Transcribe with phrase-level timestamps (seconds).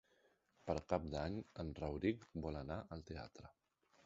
[0.69, 3.55] Per Cap d'Any en Rauric vol anar al teatre.